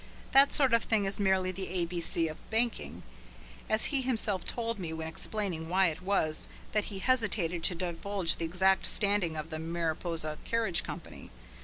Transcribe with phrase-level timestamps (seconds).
[0.31, 3.03] That sort of thing is merely the A B C of banking,
[3.69, 8.37] as he himself told me when explaining why it was that he hesitated to divulge
[8.37, 11.29] the exact standing of the Mariposa Carriage Company.